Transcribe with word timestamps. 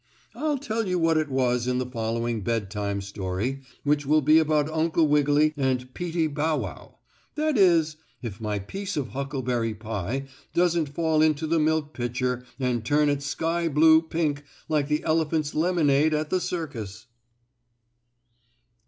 I'll 0.33 0.57
tell 0.57 0.87
you 0.87 0.97
what 0.97 1.17
it 1.19 1.29
was 1.29 1.67
in 1.67 1.77
the 1.77 1.85
following 1.85 2.41
Bedtime 2.41 3.01
Story 3.01 3.61
which 3.83 4.03
will 4.03 4.23
be 4.23 4.39
about 4.39 4.67
Uncle 4.67 5.07
Wiggily 5.07 5.53
and 5.55 5.93
Peetie 5.93 6.25
Bow 6.25 6.57
Wow 6.57 6.97
that 7.35 7.55
is, 7.55 7.97
if 8.19 8.41
my 8.41 8.57
piece 8.57 8.97
of 8.97 9.09
huckleberry 9.09 9.75
pie 9.75 10.25
doesn't 10.55 10.89
fall 10.89 11.21
into 11.21 11.45
the 11.45 11.59
milk 11.59 11.93
pitcher 11.93 12.43
and 12.59 12.83
turn 12.83 13.09
it 13.09 13.21
sky 13.21 13.67
blue 13.67 14.01
pink 14.01 14.43
like 14.67 14.87
the 14.87 15.03
elephant's 15.03 15.53
lemonade 15.53 16.15
at 16.15 16.31
the 16.31 16.41
circus. 16.41 17.05